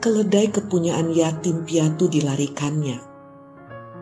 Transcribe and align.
Keledai 0.00 0.48
kepunyaan 0.48 1.12
yatim 1.12 1.68
piatu 1.68 2.08
dilarikannya, 2.08 2.96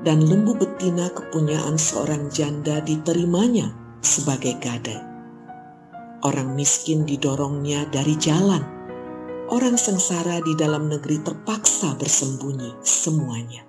dan 0.07 0.23
lembu 0.23 0.55
betina 0.55 1.11
kepunyaan 1.11 1.75
seorang 1.75 2.31
janda 2.31 2.79
diterimanya 2.79 3.75
sebagai 3.99 4.55
gadai. 4.63 5.03
Orang 6.23 6.55
miskin 6.55 7.03
didorongnya 7.03 7.91
dari 7.91 8.15
jalan, 8.23 8.63
orang 9.51 9.75
sengsara 9.75 10.39
di 10.47 10.55
dalam 10.55 10.87
negeri 10.87 11.19
terpaksa 11.27 11.99
bersembunyi 11.99 12.79
semuanya. 12.87 13.67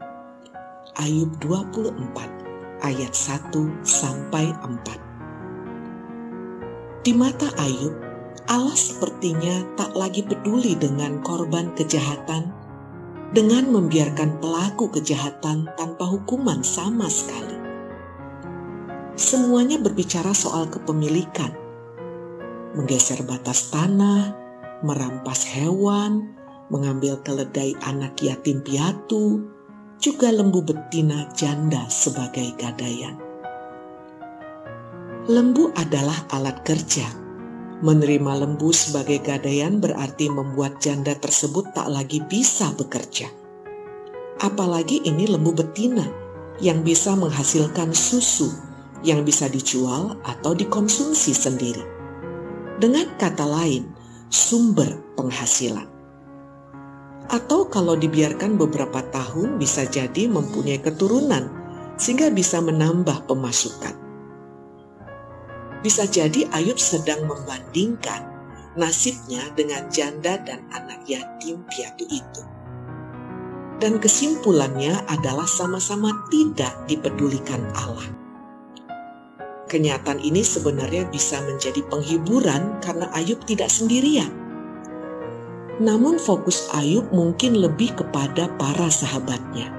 Ayub 1.01 1.34
24 1.41 2.45
ayat 2.85 3.17
1 3.17 3.49
sampai 3.81 4.53
4. 4.62 7.01
Di 7.01 7.18
mata 7.18 7.49
Ayub, 7.57 7.98
Allah 8.46 8.77
sepertinya 8.77 9.65
tak 9.73 9.98
lagi 9.98 10.21
peduli 10.21 10.77
dengan 10.77 11.18
korban 11.26 11.73
kejahatan 11.73 12.54
dengan 13.34 13.73
membiarkan 13.73 14.37
pelaku 14.37 14.93
kejahatan 14.93 15.65
tanpa 15.73 16.05
hukuman 16.05 16.62
sama 16.62 17.10
sekali. 17.10 17.57
Semuanya 19.17 19.82
berbicara 19.82 20.38
soal 20.38 20.70
kepemilikan, 20.70 21.57
menggeser 22.77 23.26
batas 23.26 23.73
tanah, 23.73 24.29
merampas 24.85 25.41
hewan, 25.49 26.38
mengambil 26.70 27.17
keledai 27.26 27.73
anak 27.82 28.13
yatim 28.21 28.62
piatu, 28.62 29.54
juga 30.05 30.29
lembu 30.29 30.61
betina 30.61 31.25
janda 31.34 31.89
sebagai 31.89 32.53
gadaian. 32.61 33.17
Lembu 35.25 35.73
adalah 35.73 36.29
alat 36.29 36.61
kerja. 36.61 37.09
Menerima 37.81 38.45
lembu 38.45 38.70
sebagai 38.70 39.17
gadaian 39.26 39.81
berarti 39.81 40.29
membuat 40.29 40.77
janda 40.77 41.17
tersebut 41.17 41.73
tak 41.73 41.89
lagi 41.89 42.21
bisa 42.21 42.70
bekerja. 42.77 43.26
Apalagi 44.45 45.01
ini 45.09 45.26
lembu 45.26 45.57
betina 45.57 46.05
yang 46.61 46.85
bisa 46.85 47.17
menghasilkan 47.17 47.89
susu 47.89 48.53
yang 49.01 49.26
bisa 49.26 49.49
dijual 49.49 50.21
atau 50.21 50.53
dikonsumsi 50.53 51.33
sendiri. 51.33 51.81
Dengan 52.77 53.09
kata 53.17 53.49
lain, 53.49 53.89
sumber 54.29 55.01
penghasilan 55.17 55.95
atau 57.29 57.65
kalau 57.65 57.98
dibiarkan 57.98 58.57
beberapa 58.57 59.01
tahun 59.09 59.57
bisa 59.57 59.90
jadi 59.90 60.29
mempunyai 60.29 60.77
keturunan 60.77 61.49
sehingga 61.98 62.29
bisa 62.29 62.62
menambah 62.62 63.26
pemasukan. 63.26 63.95
Bisa 65.81 66.06
jadi 66.09 66.50
Ayub 66.53 66.78
sedang 66.81 67.29
membandingkan 67.29 68.25
nasibnya 68.75 69.41
dengan 69.53 69.85
janda 69.89 70.41
dan 70.41 70.66
anak 70.73 71.05
yatim 71.05 71.61
piatu 71.69 72.05
itu. 72.09 72.41
Dan 73.75 74.00
kesimpulannya 74.00 75.03
adalah 75.11 75.45
sama-sama 75.45 76.09
tidak 76.31 76.73
dipedulikan 76.88 77.61
Allah. 77.75 78.07
Kenyataan 79.66 80.21
ini 80.21 80.45
sebenarnya 80.45 81.09
bisa 81.09 81.41
menjadi 81.44 81.81
penghiburan 81.89 82.79
karena 82.79 83.09
Ayub 83.17 83.41
tidak 83.50 83.67
sendirian 83.73 84.44
namun 85.81 86.16
fokus 86.16 86.72
Ayub 86.72 87.12
mungkin 87.12 87.59
lebih 87.59 88.00
kepada 88.00 88.47
para 88.56 88.88
sahabatnya 88.88 89.75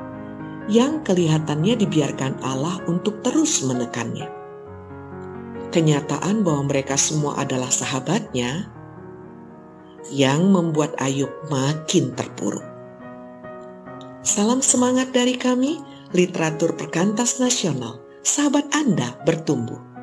yang 0.66 1.00
kelihatannya 1.06 1.78
dibiarkan 1.78 2.42
Allah 2.42 2.82
untuk 2.90 3.22
terus 3.22 3.62
menekannya. 3.62 4.26
Kenyataan 5.70 6.42
bahwa 6.42 6.68
mereka 6.68 6.98
semua 6.98 7.38
adalah 7.38 7.70
sahabatnya 7.70 8.66
yang 10.10 10.50
membuat 10.50 10.94
Ayub 10.98 11.30
makin 11.50 12.14
terpuruk. 12.14 12.64
Salam 14.26 14.58
semangat 14.58 15.14
dari 15.14 15.38
kami, 15.38 15.78
literatur 16.10 16.74
perkantas 16.74 17.38
nasional. 17.38 18.02
Sahabat 18.26 18.66
Anda 18.74 19.14
bertumbuh. 19.22 19.95